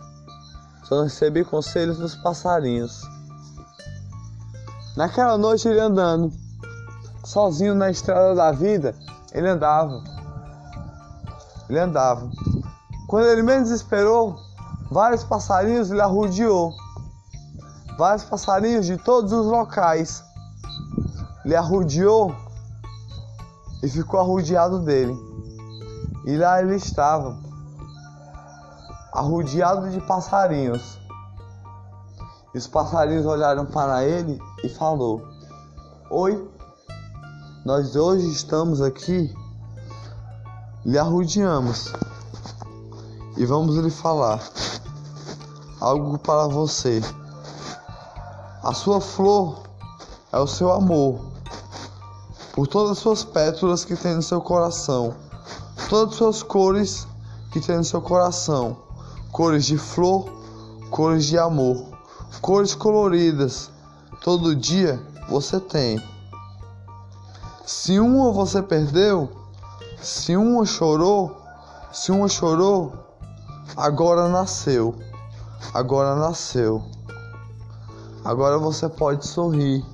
[0.85, 3.03] só recebi conselhos dos passarinhos.
[4.97, 6.33] Naquela noite ele andando,
[7.25, 8.95] sozinho na estrada da vida,
[9.33, 10.01] ele andava.
[11.69, 12.31] Ele andava.
[13.09, 14.37] Quando ele menos esperou,
[14.91, 16.73] Vários passarinhos lhe arrudeou.
[17.97, 20.23] Vários passarinhos de todos os locais
[21.45, 22.35] lhe arrudeou
[23.83, 25.15] e ficou arrudeado dele.
[26.27, 27.37] E lá ele estava,
[29.13, 30.99] arrudeado de passarinhos.
[32.55, 35.23] E os passarinhos olharam para ele e falou:
[36.11, 36.49] Oi,
[37.65, 39.35] nós hoje estamos aqui,
[40.85, 41.93] lhe arrudeamos
[43.37, 44.41] e vamos lhe falar
[45.81, 47.03] algo para você.
[48.63, 49.63] A sua flor
[50.33, 51.33] é o seu amor.
[52.55, 55.15] por todas as suas pétalas que tem no seu coração,
[55.91, 57.07] todas as suas cores
[57.53, 58.77] que tem no seu coração,
[59.33, 60.31] cores de flor,
[60.91, 61.85] cores de amor,
[62.41, 63.71] cores coloridas.
[64.23, 66.01] Todo dia você tem.
[67.67, 69.29] Se uma você perdeu,
[70.01, 71.37] se uma chorou,
[71.93, 72.93] se uma chorou,
[73.77, 74.95] agora nasceu.
[75.73, 76.83] Agora nasceu.
[78.25, 79.85] Agora você pode sorrir.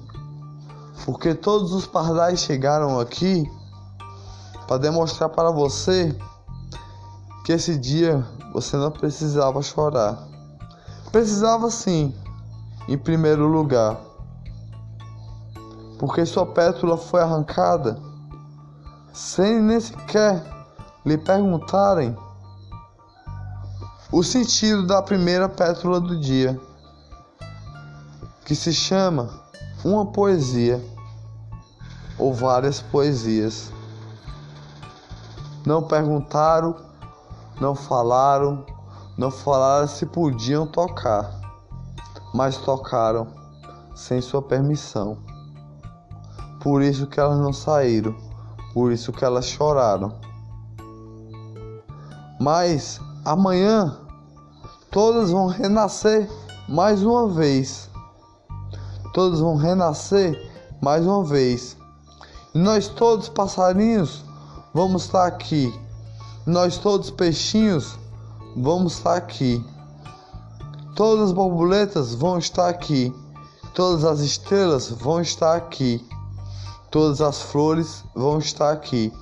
[1.04, 3.44] Porque todos os pardais chegaram aqui
[4.66, 6.16] para demonstrar para você
[7.44, 10.28] que esse dia você não precisava chorar.
[11.10, 12.14] Precisava sim,
[12.86, 14.00] em primeiro lugar,
[15.98, 18.00] porque sua pétula foi arrancada
[19.12, 20.42] sem nem sequer
[21.04, 22.16] lhe perguntarem
[24.12, 26.58] o sentido da primeira pétula do dia,
[28.44, 29.30] que se chama
[29.84, 30.84] uma poesia
[32.18, 33.72] ou várias poesias.
[35.64, 36.74] Não perguntaram,
[37.60, 38.66] não falaram,
[39.16, 41.30] não falaram se podiam tocar,
[42.34, 43.28] mas tocaram
[43.94, 45.18] sem sua permissão.
[46.60, 48.16] Por isso que elas não saíram,
[48.74, 50.18] por isso que elas choraram.
[52.40, 53.96] Mas amanhã
[54.90, 56.28] todas vão renascer
[56.68, 57.88] mais uma vez.
[59.12, 61.76] Todos vão renascer mais uma vez.
[62.54, 64.24] E nós todos passarinhos
[64.72, 65.72] vamos estar aqui.
[66.46, 67.98] Nós todos peixinhos
[68.56, 69.64] vamos estar aqui.
[70.96, 73.14] Todas as borboletas vão estar aqui.
[73.74, 76.04] Todas as estrelas vão estar aqui.
[76.90, 79.12] Todas as flores vão estar aqui.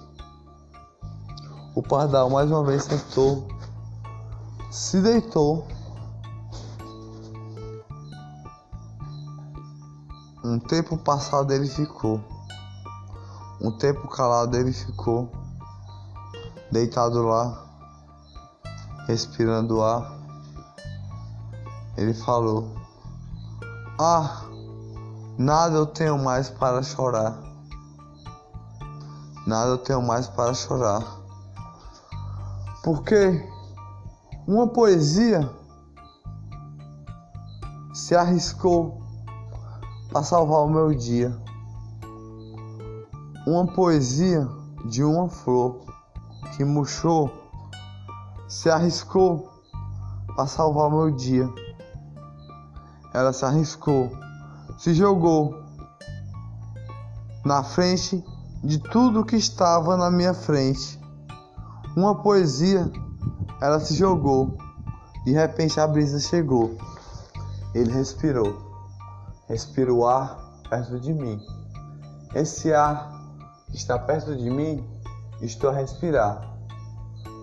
[1.74, 3.46] O pardal mais uma vez sentou,
[4.70, 5.66] se deitou.
[10.44, 12.20] Um tempo passado ele ficou.
[13.60, 15.30] Um tempo calado ele ficou.
[16.70, 17.64] Deitado lá,
[19.06, 20.18] respirando ar.
[21.96, 22.76] Ele falou:
[23.98, 24.44] Ah,
[25.38, 27.36] nada eu tenho mais para chorar.
[29.46, 31.02] Nada eu tenho mais para chorar.
[32.84, 33.44] Porque
[34.48, 35.46] uma poesia
[37.92, 39.02] se arriscou
[40.10, 41.36] para salvar o meu dia.
[43.46, 44.48] Uma poesia
[44.86, 45.80] de uma flor
[46.56, 47.30] que murchou
[48.48, 49.50] se arriscou
[50.34, 51.46] para salvar o meu dia.
[53.12, 54.10] Ela se arriscou,
[54.78, 55.62] se jogou
[57.44, 58.24] na frente
[58.64, 60.98] de tudo que estava na minha frente.
[61.94, 62.90] Uma poesia,
[63.60, 64.56] ela se jogou.
[65.24, 66.76] De repente a brisa chegou.
[67.74, 68.56] Ele respirou.
[69.48, 71.40] Respira o ar perto de mim.
[72.34, 73.10] Esse ar
[73.70, 74.84] que está perto de mim,
[75.40, 76.56] estou a respirar.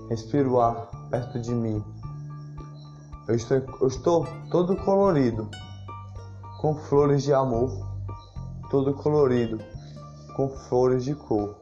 [0.10, 1.84] Respiro o ar perto de mim.
[3.28, 5.50] Eu estou, eu estou todo colorido,
[6.62, 7.72] com flores de amor,
[8.70, 9.60] todo colorido
[10.36, 11.56] com flores de cor.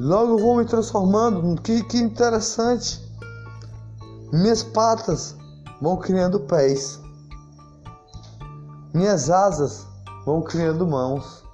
[0.00, 3.00] Logo vou me transformando, que, que interessante.
[4.32, 5.36] Minhas patas
[5.80, 7.00] vão criando pés.
[8.94, 9.86] Minhas asas
[10.24, 11.44] vão criando mãos.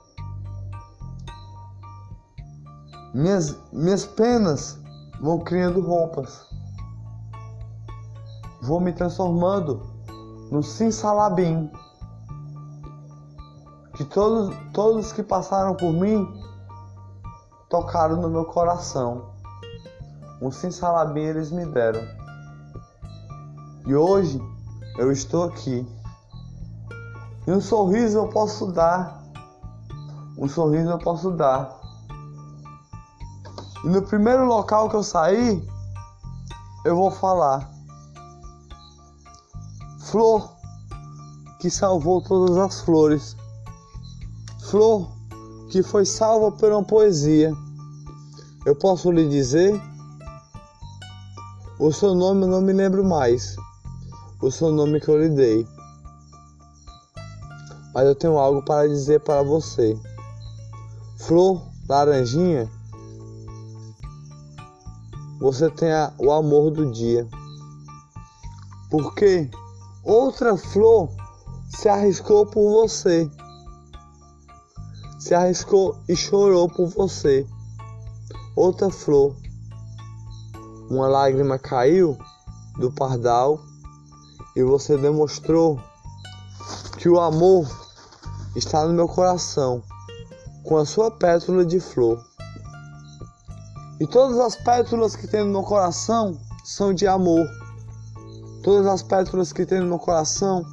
[3.12, 4.78] Minhas, minhas penas
[5.20, 6.46] vão criando roupas.
[8.62, 9.82] Vou me transformando
[10.50, 11.70] no Simsalabim
[13.94, 16.26] que todos, todos que passaram por mim
[17.68, 19.30] tocaram no meu coração.
[20.40, 22.00] Um simsalabim eles me deram.
[23.86, 24.40] E hoje
[24.98, 25.86] eu estou aqui.
[27.46, 29.22] E um sorriso eu posso dar.
[30.36, 31.76] Um sorriso eu posso dar.
[33.84, 35.66] E no primeiro local que eu sair,
[36.84, 37.70] eu vou falar.
[40.00, 40.56] Flor
[41.60, 43.36] que salvou todas as flores
[44.68, 45.10] flor
[45.70, 47.52] que foi salva por uma poesia.
[48.68, 49.80] Eu posso lhe dizer?
[51.80, 53.56] O seu nome eu não me lembro mais.
[54.42, 55.66] O seu nome que eu lhe dei.
[57.94, 59.98] Mas eu tenho algo para dizer para você.
[61.16, 62.70] Flor laranjinha,
[65.40, 67.26] você tem a, o amor do dia.
[68.90, 69.50] Porque
[70.04, 71.08] outra flor
[71.70, 73.30] se arriscou por você
[75.18, 77.46] se arriscou e chorou por você.
[78.60, 79.36] Outra flor,
[80.90, 82.18] uma lágrima caiu
[82.76, 83.60] do pardal
[84.56, 85.80] e você demonstrou
[86.96, 87.68] que o amor
[88.56, 89.80] está no meu coração
[90.64, 92.20] com a sua pétala de flor.
[94.00, 97.46] E todas as pétalas que tem no meu coração são de amor.
[98.64, 100.66] Todas as pétalas que tem no meu coração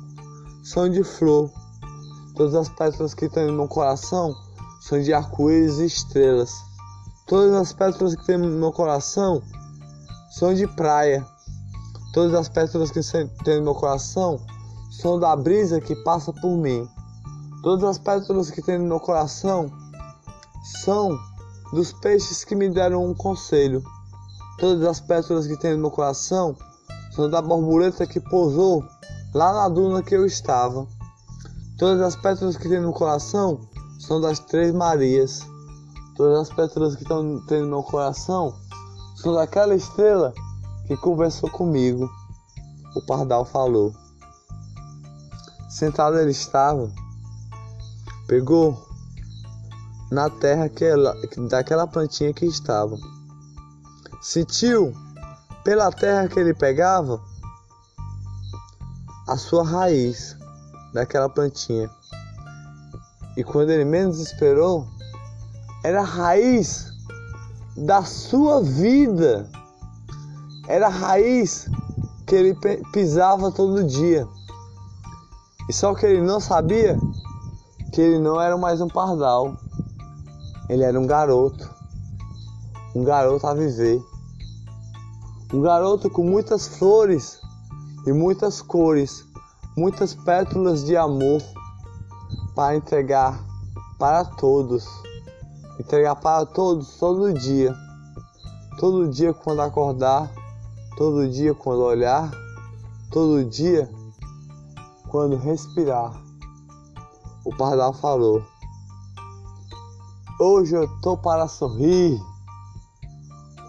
[0.64, 1.52] são de flor.
[2.36, 4.36] Todas as pétalas que tem no meu coração
[4.82, 6.65] são de arco-íris e estrelas.
[7.28, 9.42] Todas as pétalas que tem no meu coração
[10.30, 11.26] são de praia.
[12.14, 13.02] Todas as pétalas que
[13.44, 14.40] tem no meu coração
[14.92, 16.88] são da brisa que passa por mim.
[17.64, 19.72] Todas as pétalas que tem no meu coração
[20.84, 21.18] são
[21.74, 23.84] dos peixes que me deram um conselho.
[24.60, 26.56] Todas as pétalas que tem no meu coração
[27.12, 28.86] são da borboleta que pousou
[29.34, 30.86] lá na duna que eu estava.
[31.80, 33.60] Todas as pétalas que tem no coração
[34.00, 35.55] são das Três Marias.
[36.16, 38.56] Todas as pétalas que estão tem no meu coração
[39.16, 40.34] são daquela estrela
[40.88, 42.10] que conversou comigo.
[42.96, 43.94] O pardal falou.
[45.70, 46.90] Sentado ele estava,
[48.28, 48.82] pegou
[50.10, 51.14] na terra que ela,
[51.50, 52.96] daquela plantinha que estava.
[54.22, 54.94] Sentiu
[55.66, 57.22] pela terra que ele pegava
[59.28, 60.38] a sua raiz
[60.94, 61.90] daquela plantinha.
[63.36, 64.88] E quando ele menos esperou,
[65.86, 66.92] era a raiz
[67.78, 69.48] da sua vida.
[70.68, 71.70] Era a raiz
[72.26, 72.58] que ele
[72.92, 74.28] pisava todo dia.
[75.70, 77.00] E só que ele não sabia
[77.94, 79.56] que ele não era mais um pardal.
[80.70, 81.70] Ele era um garoto.
[82.96, 84.02] Um garoto a viver.
[85.54, 87.40] Um garoto com muitas flores
[88.08, 89.24] e muitas cores,
[89.78, 91.44] muitas pétalas de amor
[92.56, 93.40] para entregar
[94.00, 95.05] para todos.
[95.80, 97.76] Entregar para todos todo dia.
[98.80, 100.32] Todo dia quando acordar,
[100.98, 102.32] todo dia quando olhar,
[103.12, 103.90] todo dia
[105.10, 106.14] quando respirar.
[107.46, 108.44] O pardal falou:
[110.40, 112.20] Hoje eu tô para sorrir.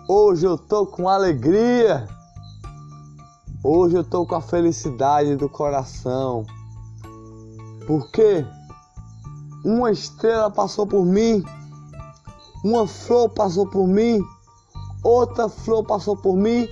[0.08, 2.08] Hoje eu tô com alegria.
[3.62, 6.44] Hoje eu tô com a felicidade do coração.
[7.86, 8.44] Porque
[9.64, 11.44] uma estrela passou por mim,
[12.66, 14.20] uma flor passou por mim,
[15.00, 16.68] outra flor passou por mim,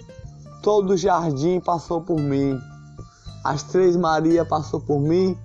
[0.60, 2.58] todo o jardim passou por mim.
[3.44, 5.38] As três Maria passou por mim,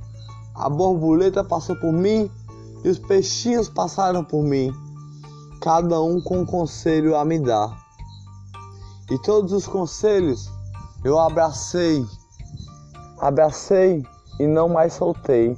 [0.56, 2.32] a borboleta passou por mim
[2.84, 4.74] e os peixinhos passaram por mim,
[5.62, 7.78] cada um com um conselho a me dar.
[9.12, 10.50] E todos os conselhos
[11.04, 12.04] eu abracei,
[13.20, 14.04] abracei
[14.40, 15.56] e não mais soltei.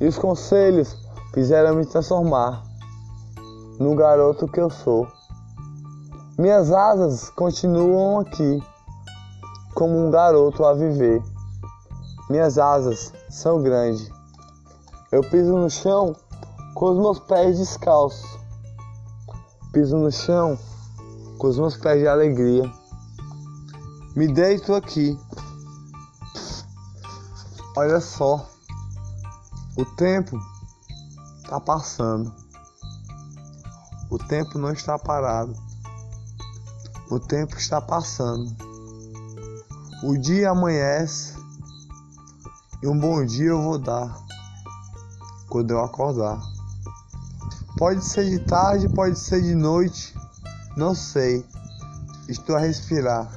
[0.00, 0.96] E os conselhos
[1.34, 2.65] fizeram me transformar
[3.78, 5.06] no garoto que eu sou.
[6.38, 8.62] Minhas asas continuam aqui,
[9.74, 11.22] como um garoto a viver.
[12.28, 14.10] Minhas asas são grandes.
[15.12, 16.14] Eu piso no chão
[16.74, 18.38] com os meus pés descalços.
[19.72, 20.58] Piso no chão
[21.38, 22.70] com os meus pés de alegria.
[24.14, 25.18] Me deito aqui.
[27.76, 28.48] Olha só.
[29.76, 30.38] O tempo
[31.42, 32.45] está passando.
[34.16, 35.54] O tempo não está parado.
[37.10, 38.50] O tempo está passando.
[40.02, 41.34] O dia amanhece
[42.82, 44.16] e um bom dia eu vou dar
[45.50, 46.40] quando eu acordar.
[47.76, 50.16] Pode ser de tarde, pode ser de noite,
[50.78, 51.44] não sei.
[52.26, 53.30] Estou a respirar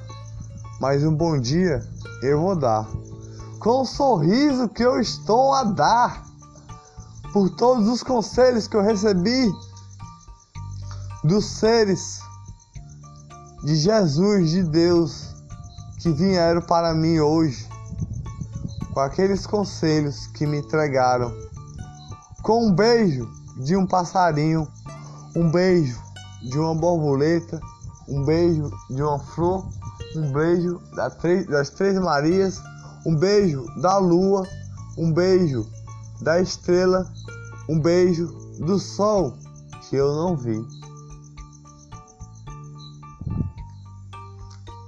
[0.79, 1.85] mas um bom dia
[2.23, 2.87] eu vou dar.
[3.59, 6.23] Com o sorriso que eu estou a dar,
[7.33, 9.51] por todos os conselhos que eu recebi
[11.23, 12.19] dos seres
[13.63, 15.35] de Jesus, de Deus,
[15.99, 17.67] que vieram para mim hoje,
[18.93, 21.33] com aqueles conselhos que me entregaram,
[22.41, 24.67] com um beijo de um passarinho,
[25.35, 25.99] um beijo
[26.41, 27.59] de uma borboleta,
[28.07, 29.67] um beijo de uma flor
[30.15, 32.61] um beijo das Três Marias,
[33.05, 34.47] um beijo da lua,
[34.97, 35.67] um beijo
[36.21, 37.11] da estrela,
[37.67, 38.27] um beijo
[38.59, 39.37] do sol
[39.87, 40.59] que eu não vi.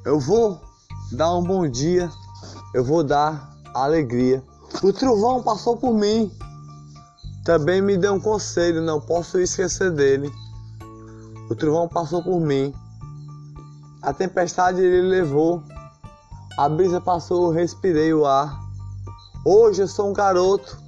[0.04, 0.60] Eu vou
[1.12, 2.10] dar um bom dia,
[2.74, 4.43] eu vou dar alegria.
[4.82, 6.32] O trovão passou por mim,
[7.45, 10.32] também me deu um conselho, não posso esquecer dele.
[11.52, 12.74] O trovão passou por mim,
[14.02, 15.62] a tempestade ele levou,
[16.58, 18.60] a brisa passou, eu respirei o ar.
[19.45, 20.80] Hoje eu sou um garoto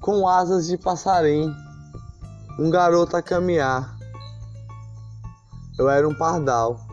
[0.00, 1.54] com asas de passarinho,
[2.58, 3.94] um garoto a caminhar.
[5.78, 6.87] Eu era um pardal,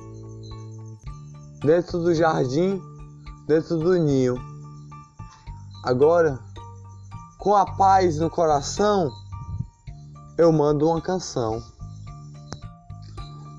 [1.65, 2.81] dentro do jardim,
[3.47, 4.35] dentro do ninho.
[5.83, 6.39] Agora,
[7.39, 9.11] com a paz no coração,
[10.37, 11.61] eu mando uma canção.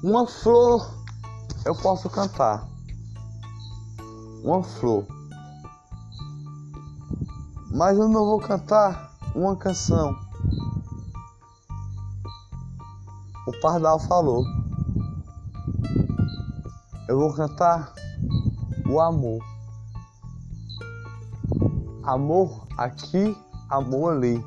[0.03, 0.89] Uma flor
[1.65, 2.69] eu posso cantar.
[4.45, 5.05] Uma flor.
[7.73, 10.15] Mas eu não vou cantar uma canção.
[13.49, 14.45] O Pardal falou.
[17.09, 17.93] Eu vou cantar
[18.89, 19.41] o amor.
[22.03, 23.37] Amor aqui,
[23.71, 24.45] amor ali.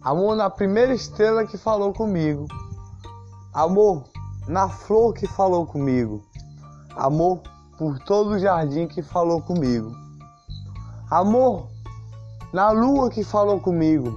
[0.00, 2.46] Amor na primeira estrela que falou comigo.
[3.52, 4.04] Amor
[4.46, 6.22] na flor que falou comigo.
[6.94, 7.40] Amor
[7.76, 9.92] por todo o jardim que falou comigo.
[11.10, 11.66] Amor
[12.52, 14.16] na lua que falou comigo.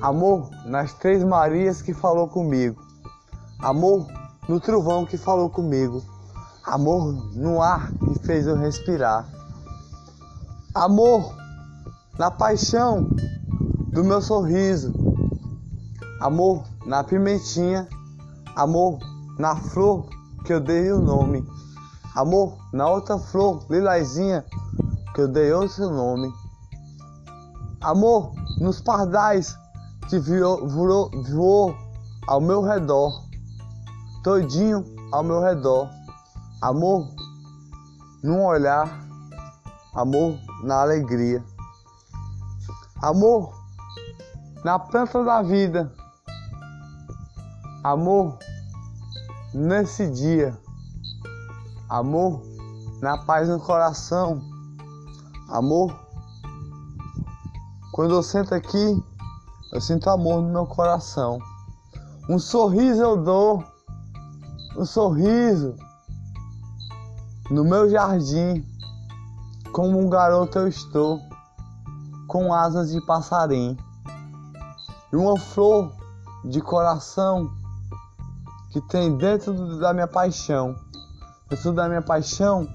[0.00, 2.82] Amor nas três Marias que falou comigo.
[3.60, 4.06] Amor
[4.48, 6.02] no trovão que falou comigo.
[6.64, 9.28] Amor no ar que fez eu respirar.
[10.74, 11.36] Amor
[12.18, 13.08] na paixão
[13.92, 14.92] do meu sorriso.
[16.20, 17.86] Amor na pimentinha.
[18.56, 18.98] Amor
[19.38, 20.08] na flor
[20.44, 21.46] que eu dei o nome.
[22.14, 24.44] Amor na outra flor lilazinha
[25.14, 26.32] que eu dei outro nome.
[27.80, 29.54] Amor nos pardais
[30.08, 31.76] que voou, voou,
[32.26, 33.22] ao meu redor,
[34.22, 35.90] todinho ao meu redor.
[36.64, 37.06] Amor
[38.22, 38.88] num olhar,
[39.94, 41.44] amor na alegria.
[43.02, 43.52] Amor
[44.64, 45.92] na planta da vida.
[47.82, 48.38] Amor
[49.52, 50.58] nesse dia.
[51.86, 52.40] Amor
[53.02, 54.40] na paz no coração.
[55.50, 55.94] Amor.
[57.92, 59.04] Quando eu sento aqui,
[59.70, 61.38] eu sinto amor no meu coração.
[62.26, 63.62] Um sorriso eu dou.
[64.78, 65.76] Um sorriso
[67.54, 68.66] no meu jardim.
[69.72, 71.20] Como um garoto eu estou,
[72.26, 73.76] com asas de passarinho.
[75.12, 75.92] E uma flor
[76.44, 77.48] de coração
[78.70, 80.74] que tem dentro da minha paixão,
[81.48, 82.66] dentro da minha paixão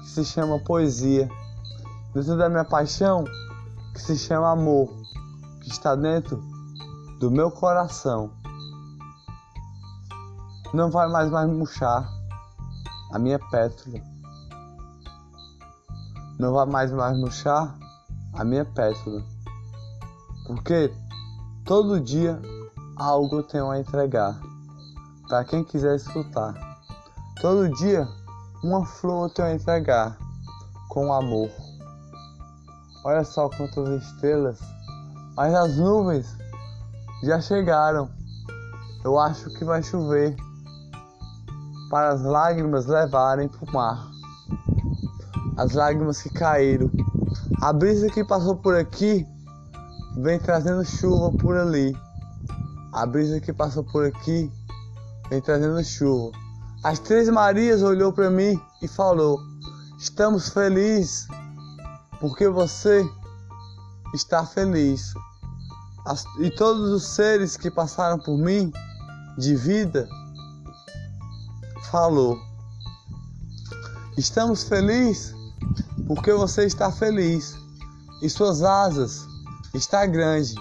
[0.00, 1.28] que se chama poesia,
[2.14, 3.24] dentro da minha paixão
[3.92, 4.88] que se chama amor,
[5.60, 6.42] que está dentro
[7.20, 8.30] do meu coração.
[10.72, 12.08] Não vai mais mais murchar
[13.12, 14.11] a minha pétala.
[16.38, 17.76] Não vai mais mais murchar
[18.32, 19.22] a minha pétala.
[20.46, 20.92] Porque
[21.64, 22.40] todo dia
[22.96, 24.38] algo tenho a entregar
[25.28, 26.54] para quem quiser escutar.
[27.40, 28.06] Todo dia,
[28.62, 30.16] uma flor tenho a entregar
[30.88, 31.50] com amor.
[33.04, 34.60] Olha só quantas estrelas,
[35.34, 36.36] mas as nuvens
[37.24, 38.10] já chegaram.
[39.04, 40.36] Eu acho que vai chover
[41.90, 44.06] para as lágrimas levarem para o mar.
[45.62, 46.90] As lágrimas que caíram.
[47.60, 49.24] A brisa que passou por aqui
[50.16, 51.96] vem trazendo chuva por ali.
[52.92, 54.50] A brisa que passou por aqui
[55.30, 56.36] vem trazendo chuva.
[56.82, 59.38] As Três Marias olhou para mim e falou:
[60.00, 61.28] Estamos felizes
[62.18, 63.08] porque você
[64.12, 65.14] está feliz.
[66.04, 68.72] As, e todos os seres que passaram por mim
[69.38, 70.08] de vida
[71.88, 72.36] falou:
[74.18, 75.40] Estamos felizes
[76.06, 77.56] porque você está feliz
[78.20, 79.26] e suas asas
[79.74, 80.54] está grande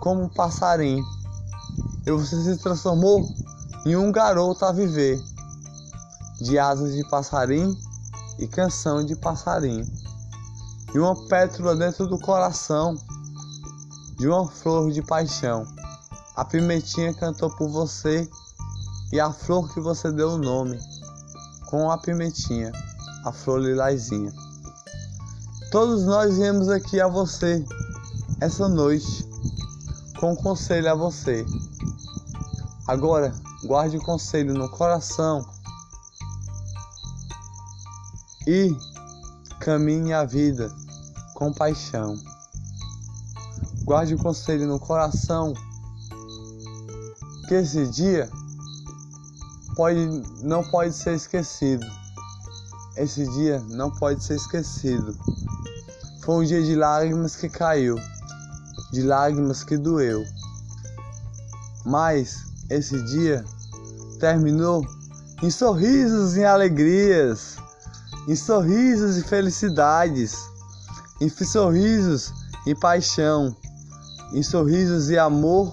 [0.00, 1.04] como um passarinho.
[2.06, 3.28] E você se transformou
[3.84, 5.18] e um garoto a viver,
[6.40, 7.76] de asas de passarinho
[8.38, 9.86] e canção de passarinho,
[10.94, 12.96] e uma pétala dentro do coração
[14.16, 15.66] de uma flor de paixão.
[16.34, 18.28] A pimentinha cantou por você
[19.12, 20.78] e a flor que você deu o nome,
[21.66, 22.72] com a pimentinha,
[23.24, 24.32] a flor lilazinha.
[25.70, 27.64] Todos nós viemos aqui a você
[28.40, 29.28] essa noite
[30.18, 31.44] com um conselho a você.
[32.86, 35.46] Agora, guarde o conselho no coração
[38.46, 38.74] e
[39.60, 40.72] caminhe a vida
[41.34, 42.16] com paixão.
[43.84, 45.52] Guarde o conselho no coração
[47.46, 48.30] que esse dia
[49.76, 50.06] pode,
[50.42, 51.86] não pode ser esquecido.
[52.98, 55.16] Esse dia não pode ser esquecido.
[56.24, 57.96] Foi um dia de lágrimas que caiu,
[58.92, 60.24] de lágrimas que doeu.
[61.86, 62.38] Mas
[62.68, 63.44] esse dia
[64.18, 64.84] terminou
[65.40, 67.56] em sorrisos e alegrias,
[68.26, 70.36] em sorrisos e felicidades,
[71.20, 72.32] em sorrisos
[72.66, 73.56] e paixão,
[74.32, 75.72] em sorrisos e amor,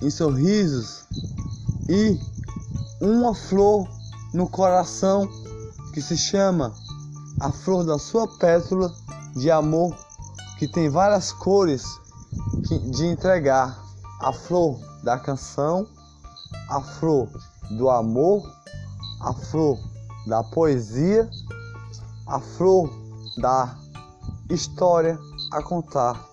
[0.00, 1.04] em sorrisos
[1.90, 2.18] e
[3.02, 3.86] uma flor
[4.32, 5.28] no coração
[5.92, 6.72] que se chama
[7.40, 8.92] a flor da sua pétala
[9.34, 9.94] de amor,
[10.58, 11.84] que tem várias cores
[12.90, 13.78] de entregar
[14.20, 15.86] a flor da canção,
[16.68, 17.28] a flor
[17.70, 18.48] do amor,
[19.20, 19.78] a flor
[20.26, 21.28] da poesia,
[22.26, 22.90] a flor
[23.38, 23.76] da
[24.50, 25.18] história
[25.52, 26.24] a contar.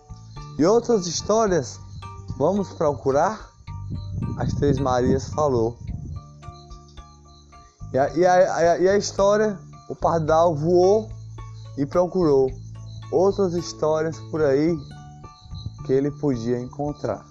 [0.58, 1.80] E outras histórias
[2.38, 3.50] vamos procurar?
[4.38, 5.78] As Três Marias falou.
[7.92, 11.10] E a, e a, e a história, o pardal voou
[11.78, 12.52] e procurou
[13.12, 14.78] outras histórias por aí
[15.86, 17.29] que ele podia encontrar.